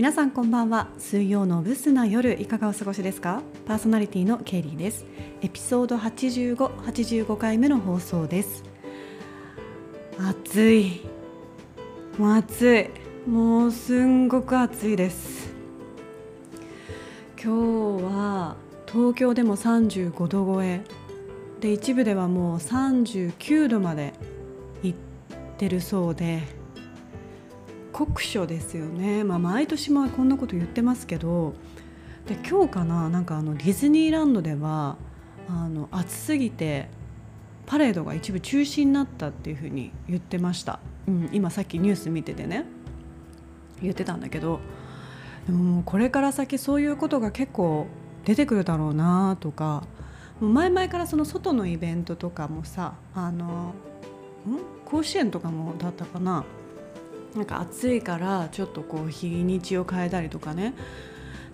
[0.00, 0.88] 皆さんこんばんは。
[0.96, 3.42] 水曜のブスな夜いかがお過ごしですか？
[3.66, 5.04] パーソナリティのケイリーです。
[5.42, 8.64] エピソード85、85回目の放送です。
[10.18, 11.02] 暑い。
[12.16, 12.88] もう暑
[13.26, 13.28] い。
[13.28, 15.52] もうすんごく暑いです。
[17.36, 18.56] 今日は
[18.90, 20.80] 東京でも35度超え。
[21.60, 24.14] で一部ではもう39度まで
[24.82, 24.98] 行っ
[25.58, 26.58] てるそうで。
[28.00, 31.52] 酷暑ですよね、まあ、毎年もこんなこと言ってますけど。
[32.26, 34.96] で今日かななんかあのディズニーランドでは
[35.48, 36.88] あの暑すぎて
[37.66, 42.64] パレードが一部中止になったっていうふうに言ってました、うん、今さっきニュース見ててね。
[43.82, 44.60] 言ってたんだけど。
[45.46, 47.86] でもこれから先そういうことが結構
[48.24, 49.84] 出てくるだろうなとか。
[50.40, 53.74] 前々からその外のイベントとかもさあのん？
[54.86, 56.44] 甲子園とかもだったかな。
[57.34, 60.74] なんか暑いからちょっとこう日にちを変えたりとかね。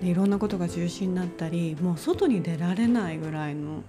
[0.00, 3.82] でいろんなことが中止になったりもう外に出られないぐらいの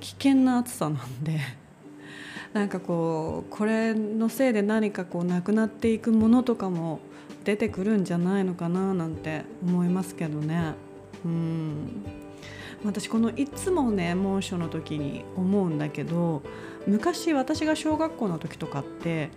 [0.00, 1.40] 危険な暑さなんで。
[2.52, 6.98] なんかこうこれのせいで何かこうなくなっていくものとかも
[7.44, 10.74] 出てくるんじゃないのかななんて思いますけどね。
[11.24, 12.04] うん。
[12.84, 16.42] 私このいつもね猛暑の時に思うんだけど
[16.86, 19.30] 昔私が小学校の時とかって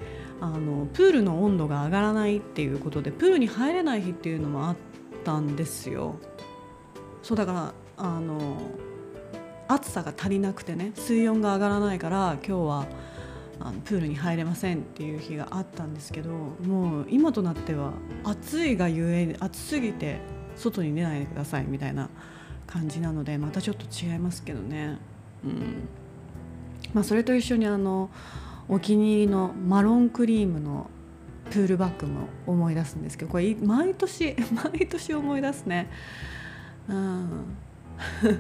[0.44, 4.76] あのプールの温度が上がらないっていうことでプールに入れない日っていうのもあっ
[5.24, 6.16] たんですよ。
[7.22, 8.58] そうだからあの
[9.70, 12.86] 暑さが足りなくてね水温が上がらないから今日は
[13.62, 17.94] あのプールに入れませんっていう日があったんですけどもう今となっては
[18.26, 20.20] 暑いがゆえに暑すぎて
[20.58, 22.10] 外に出ないでくださいみたいな
[22.68, 24.98] 感じなのでまたちょっと違いますけどね。
[25.46, 25.88] うん
[26.94, 28.10] まあ、それと一緒にあの
[28.70, 30.90] お気に入りのマロンクリームの
[31.52, 35.90] プールバッグも思い出すんですけどこれ毎年 毎年思い出すね。
[36.88, 37.30] うん。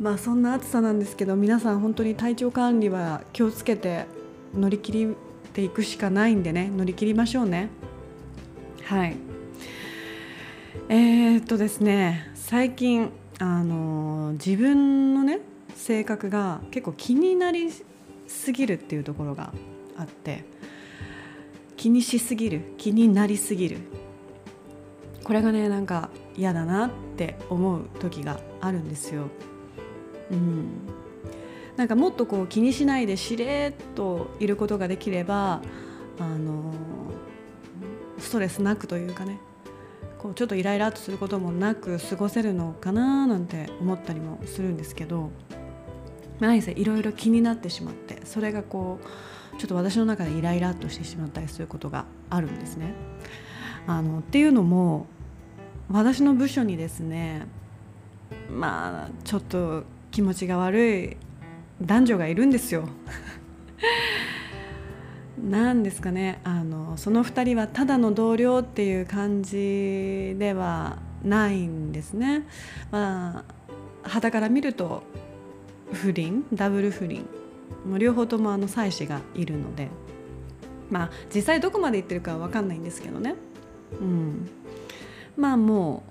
[0.00, 4.04] まあそんな暑さなんですけど皆さん本当に体調管理は気をつけて
[4.54, 5.08] 乗り切っ
[5.52, 7.68] ていくしかないんでね乗り切りましょうね。
[8.84, 9.16] はい。
[10.88, 15.40] えー、っとですね最近あの自分のね
[15.74, 17.70] 性格が結構気になり
[18.26, 19.52] すぎるっていうところが
[19.96, 20.44] あって
[21.76, 23.78] 気にしすぎる気になりすぎる
[25.24, 29.24] これがねなんか嫌だなって思う時があるんですよ。
[30.30, 30.66] うん、
[31.76, 35.62] なんかもっとこう気にしないでしれっといることができれば
[36.18, 36.72] あの
[38.18, 39.38] ストレスなくというかね
[40.18, 45.30] こうちょっとイライラとすることもなく過ごせるのかななんて思ったりもするんですけど
[46.40, 52.92] 何せいろいろ気になってしまってそれがこうちょっと私の中でイライラとしてしまったりすることがあるんですね。
[53.86, 55.06] あのっていうのも
[55.90, 57.46] 私の部署にですね
[58.50, 61.16] まあちょっと気持ちが悪い
[61.80, 62.88] 男女がいるんですよ。
[65.42, 72.46] なんですかねあのその2人はただの同僚っていう感じではないんですね。
[72.90, 75.02] まあ肌から見ると
[75.92, 76.44] 不倫？
[76.52, 77.26] ダブル不倫？
[77.86, 79.88] もう両方ともあの妻子がいるので。
[80.88, 83.34] まあ実際どこまで行ってるかは分かんないんですけどね、
[84.00, 84.48] うん、
[85.36, 86.04] まあも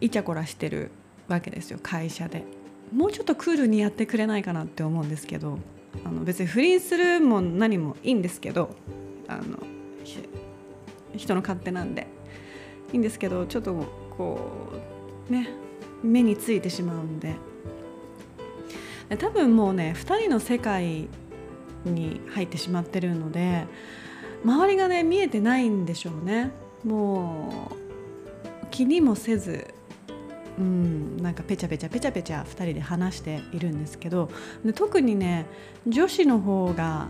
[0.00, 0.90] うイチャコラしてる
[1.28, 1.78] わけですよ。
[1.80, 2.44] 会社で。
[2.92, 5.58] もうちょっとクールにやってくれないかなって思うんですけど。
[6.04, 8.74] あの別に不倫するも何もいいんですけど。
[9.28, 9.58] あの
[11.16, 12.08] 人の勝手なんで。
[12.92, 13.72] いいんですけどちょっと
[14.16, 14.72] こ
[15.28, 15.50] うね
[16.02, 17.36] 目についてしまうんで。
[19.18, 21.08] 多分もうね2人の世界
[21.84, 23.66] に入ってしまってるので
[24.44, 26.50] 周りがね見えてないんでしょうね。
[26.84, 29.74] もう気にもせず
[30.58, 34.30] うん、なんかペチャペチャペチャペチャ2人で話しているんですけど
[34.62, 35.46] で特にね
[35.86, 37.08] 女子の方が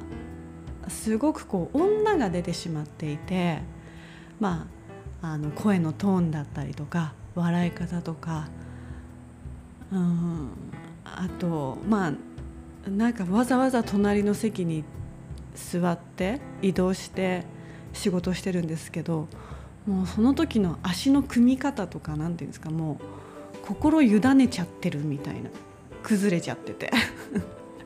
[0.88, 3.58] すごくこう女が出てしまっていて
[4.38, 4.68] ま
[5.22, 8.48] ああの声のトーンだったりとか笑い方とか、
[9.92, 10.50] うん、
[11.16, 14.84] あとまあなんかわざわざ隣の席に
[15.54, 17.44] 座って移動して
[17.92, 19.28] 仕事してるんですけど
[19.86, 23.00] もうその時の足の組み方とか何て言うんですかも
[23.62, 25.50] う心委ねちゃってるみたいな。
[26.02, 26.90] 崩れちゃってて。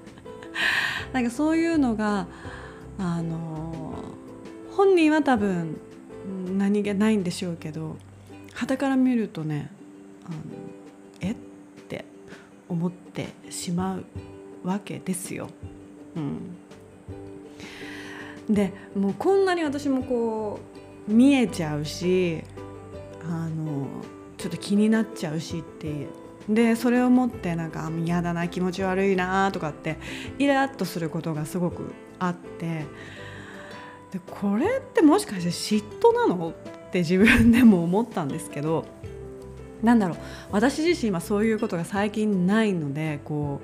[1.12, 2.26] なんかそういうのが
[2.98, 3.94] あの
[4.72, 5.76] 本人は多分
[6.56, 7.96] 何気ないんでしょうけど
[8.52, 9.70] 傍から見るとね
[10.24, 10.36] あの
[11.20, 11.32] え？
[11.32, 11.36] っ
[12.68, 14.04] 思ってしまう
[14.64, 15.48] わけですよ。
[16.16, 16.56] うん、
[18.48, 20.60] でもうこんなに私もこ
[21.08, 22.42] う見えちゃうし
[23.22, 23.86] あの
[24.38, 26.08] ちょっと気になっちゃうしっていう
[26.48, 29.96] でそれを持ってなんか嫌だな気持ち悪いなとかって
[30.38, 32.84] イラッとすることがすごくあって
[34.12, 36.50] でこれってもしかして嫉妬なの？
[36.50, 38.84] って自分でも思ったんですけど
[39.84, 40.18] なんだろう。
[40.50, 43.60] 私自身はそういうことが最近ないのでこ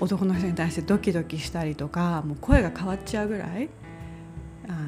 [0.00, 3.68] う男の人に対してドキドキしたりとかもう声が変わっちゃうぐらい
[4.66, 4.78] あの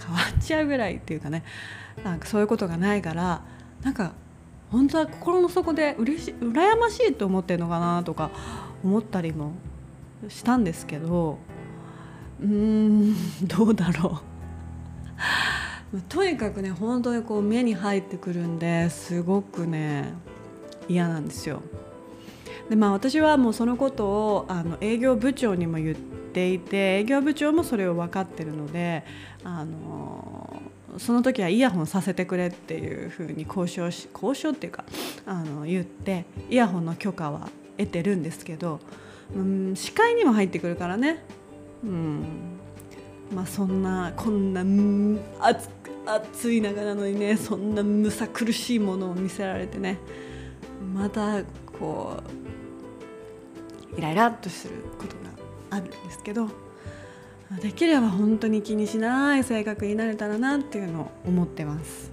[0.00, 1.44] 変わっちゃうぐらいっていうかね
[2.04, 3.42] なんかそういうことがないから
[3.82, 4.12] なんか
[4.70, 8.30] 本当は心の底で嬉しい羨ましいと思ってるのかなとか
[8.84, 9.52] 思ったりも
[10.28, 11.38] したんですけど
[12.40, 15.47] うーんどうだろう。
[16.08, 20.12] とにかくね本当にこう目に入ってくるんですごくね
[20.88, 21.62] 嫌なんですよ。
[22.68, 29.04] でまあ私はもうそのことをあの営業部長にも言っていて営業部長もそれを分かってるので
[29.42, 30.62] あの
[30.98, 34.84] その時はイヤホンさせてくれっていうふうに交渉し交渉っていうか
[35.24, 37.48] あの言ってイヤホンの許可は
[37.78, 38.80] 得てるんですけど、
[39.34, 41.24] うん、視界にも入ってくるからね、
[41.82, 42.57] うん
[43.34, 44.62] まあ、そんなこんな、
[45.40, 45.68] 暑
[46.06, 49.98] 暑い中なのにねそんなむさ苦しいものを見せられてね
[50.94, 51.42] また
[51.78, 52.22] こ
[53.94, 56.48] うイライラっとすることがあるんですけど。
[57.62, 62.10] できれば本当に気にしない性格になれたらなっていうのを思ってます。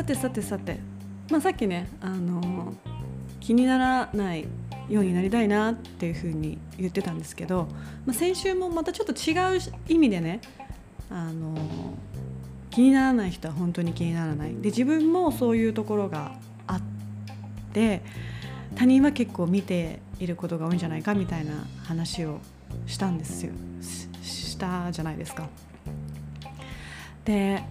[0.00, 0.80] さてさてさて、
[1.30, 2.72] まあ、さっきねあの
[3.38, 4.46] 気にならない
[4.88, 7.68] ようになりたいなっていうふうに言ってたんですけど、
[8.06, 10.40] まあ、先週もまたちょっと違う意味でね
[11.10, 11.54] あの
[12.70, 14.54] 気にならない人は本当に気にならない。
[14.54, 16.32] で自分もそういうところが
[16.66, 16.80] あっ
[17.74, 18.00] て
[18.76, 22.38] 他人は結構見ていることが多いんじゃないかみたいな話を
[22.86, 23.52] したんですよ。
[24.22, 25.46] したじゃないですか。
[27.26, 27.62] で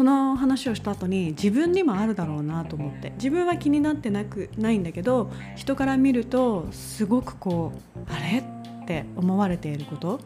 [0.00, 3.10] その話をした後に自分にもあるだろうなと思って。
[3.16, 8.38] 自分は気になってなくないんだけど人から見るとすごくこうあれ？
[8.38, 10.18] って思われていること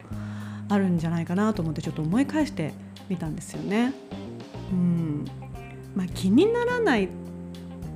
[0.69, 2.71] あるんじゃないかなと思ってちょっと思い返して
[3.09, 3.91] みたんですよね。
[4.71, 5.25] うん。
[5.93, 7.09] まあ、気にならないっ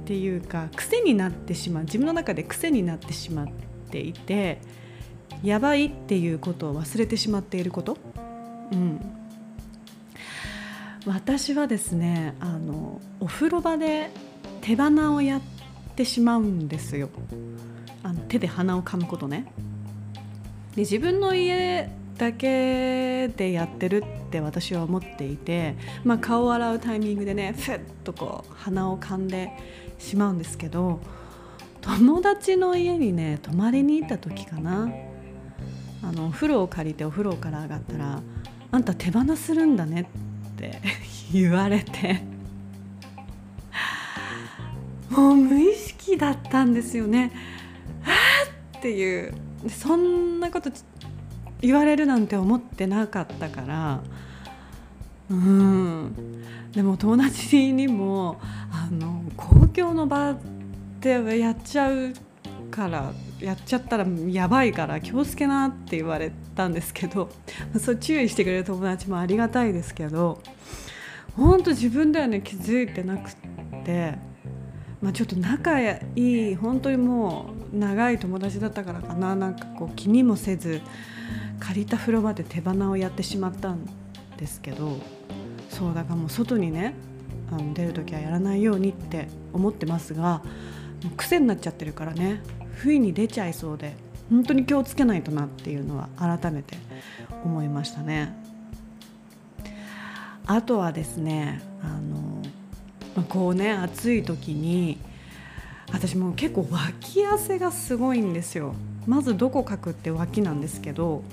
[0.03, 1.83] ていうか癖になってしまう。
[1.85, 3.47] 自分の中で癖になってしまっ
[3.89, 4.59] ていて
[5.43, 7.97] やばいっていうことを忘れてしまっていること、
[8.73, 8.99] うん、
[11.05, 14.09] 私はですねあのお風呂場で
[14.61, 15.41] 手鼻をやっ
[15.95, 17.09] てしまうんですよ。
[18.03, 19.51] あの手で鼻をかむことね。
[20.75, 29.51] で自分の家だけでやってるって私は思っていて、まあ、顔を洗うタイミングでねふっとこう鼻をかんで
[29.97, 30.99] しまうんですけど
[31.81, 34.89] 友達の家にね泊まりに行った時かな。
[36.01, 38.21] あのお風呂を借りてお風呂から上がったら
[38.71, 40.09] 「あんた手放するんだね」
[41.31, 42.21] 言われて。
[45.09, 47.31] もう無意識だったんですよね。
[48.01, 48.13] は
[48.77, 49.33] っていう。
[49.67, 50.71] そんなこと
[51.61, 54.01] 言われるなんて思ってなかったから。
[55.29, 56.43] うん。
[56.71, 58.39] でも友達にも
[58.71, 60.35] あの公共の場
[61.01, 62.13] でやっちゃう
[62.69, 67.29] からやっちゃったらやばいから気をつけなって言われたんですけど
[67.79, 70.41] そう注意してくれる友達もありがたいですけど
[71.35, 73.33] 本当自分ではね気づいてなくっ
[73.85, 74.15] て、
[75.01, 80.81] まあ、ちょっと仲いい本当にもう長い友達だったからかななんかこう気にもせず
[81.59, 83.85] 借りた風呂場で手鼻をやってしまったん
[84.37, 84.97] ですけど
[85.69, 86.95] そうだからもう外にね
[87.51, 90.41] あの出る時はやらないようにって思ってますが
[91.17, 92.41] 癖になっちゃってるからね。
[92.75, 93.95] 不意に出ちゃいそうで。
[94.29, 96.77] 本当に気をつけないとなっていうのは改めて
[97.43, 98.35] 思いましたね。
[100.45, 101.87] あとはですねあ
[103.17, 104.99] のこうね暑い時に
[105.91, 108.75] 私も結構脇汗がすごいんですよ。
[109.07, 111.23] まずどこかくって脇なんですけど。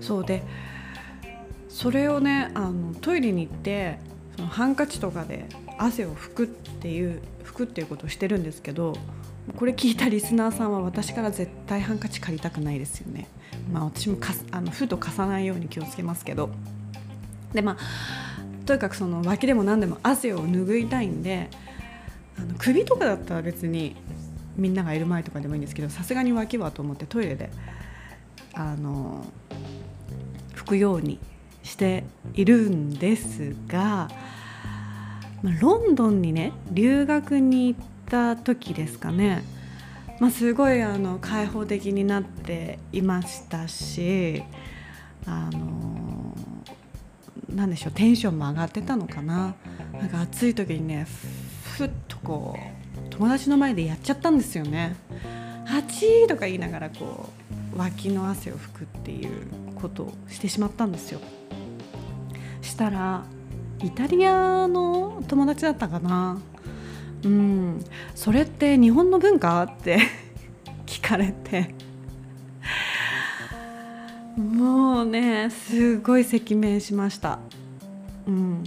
[0.00, 0.42] そうで
[1.68, 3.98] それをねあのトイレに行って
[4.36, 5.46] そのハンカチとかで
[5.78, 7.20] 汗を拭くっていう
[7.56, 8.94] くっていうことをしてるんですけど
[9.56, 13.28] これ聞いたリスナーさんは私から絶対ハンカチ借りたくないですよね。
[13.72, 16.50] まあ私もかあのふと貸さないように気をつけますけど
[17.52, 17.76] でまあ
[18.66, 21.48] とにかくその脇でも何でも汗を拭いたいんで
[22.38, 23.96] あの首とかだったら別に
[24.56, 27.50] みんながいる前とかでもいいんですけどさすがに脇はと思ってトイレで
[28.52, 29.24] あの
[30.54, 31.18] 拭くように
[31.62, 34.08] しているんですが、
[35.60, 39.44] ロンドンにね留学に行った時ですかね、
[40.20, 44.42] まあ、すごいあの開放的になっていましたし
[45.26, 46.34] あの
[47.48, 49.54] なんでしょうテンションも上がってたのかな
[49.92, 51.06] なんか暑い時にね
[51.76, 54.96] ふっとこう友達の前でやっちゃったんですよね。
[55.68, 57.28] あちーとか言いながらこ
[57.74, 61.20] う脇の汗を拭くっていうことをしてしまったんですよ。
[62.62, 63.24] したら
[63.82, 66.40] イタリアの友達だったかな。
[67.24, 67.84] うん。
[68.14, 69.62] それって日本の文化？
[69.64, 69.98] って
[70.86, 71.74] 聞かれて。
[74.36, 77.38] もうねすごい赤面しました。
[78.26, 78.64] うん。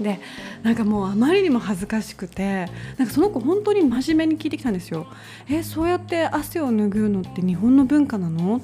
[0.00, 0.18] で
[0.62, 2.66] なんかもうあまりにも恥ずかしくて
[2.98, 5.06] なんかその子本当に真面目に聞いてきたんですよ
[5.48, 8.60] 「えそうやって汗を拭うのって日本の文化なの?」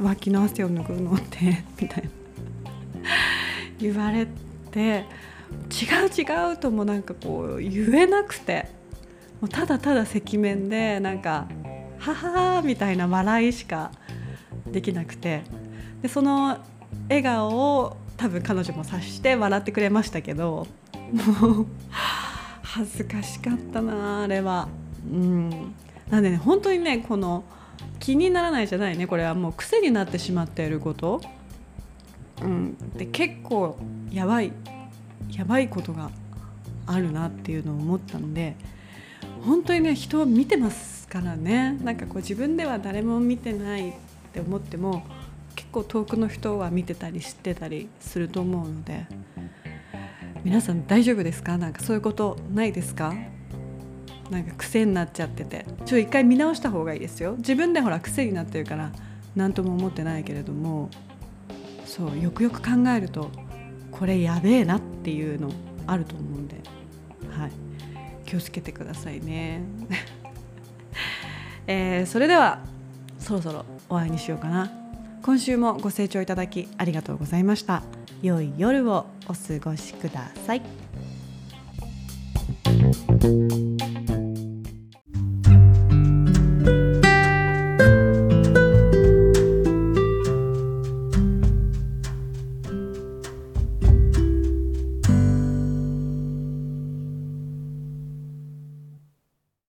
[0.00, 2.10] 脇の汗を拭うのってみたいな。
[3.80, 4.28] 言われ
[4.70, 5.04] て
[5.70, 8.68] 違う違うともなんかこう言えなくて
[9.40, 11.48] もうただただ赤面でなんか
[11.98, 13.90] 「ははー」みたいな笑いしか
[14.66, 15.42] できなくて
[16.02, 16.58] でその
[17.08, 20.66] 笑顔を多分彼女も察して笑ってくれましたけど
[21.40, 21.66] もう
[22.62, 24.68] 恥ずかしかったなあれは。
[25.10, 25.74] うん
[26.10, 27.44] なんでね本当にねこの
[28.00, 31.20] 気にならないじゃないねこれはもう癖になってしまっていること
[32.42, 33.76] うん、で結構
[34.10, 34.52] やばい
[35.32, 36.10] やばいことが
[36.86, 38.56] あるなっていうのを思ったので
[39.44, 41.78] 本当にね人を見てますからね。
[41.82, 43.92] なんかこう自分では誰も見てないっ
[44.32, 45.04] て思っても
[45.56, 49.06] 結構遠くの人は見てたり知ってたりすると思うので
[50.44, 51.58] 皆さん大丈夫ですか？
[51.58, 53.14] なんかそういうことないですか？
[54.30, 55.64] なんか癖になっちゃってて。
[55.66, 57.34] ちょっと一回見直した方がいいですよ。
[57.38, 58.92] 自分でほら癖になってるから
[59.34, 60.90] 何とも思ってないけれども。
[61.88, 63.30] そうよくよく考えると
[63.90, 65.50] これやべえなっていうの
[65.86, 66.56] あると思うんで、
[67.30, 67.50] はい、
[68.26, 69.62] 気をつけてくださいね、
[71.66, 72.60] えー、それでは
[73.18, 74.70] そろそろお会いにしようかな。
[75.22, 77.82] 今週もご清聴いただきありがとうございました。
[78.22, 80.62] 良い夜をお過ごしください。